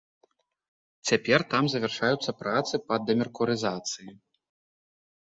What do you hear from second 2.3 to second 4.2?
працы па дэмеркурызацыі.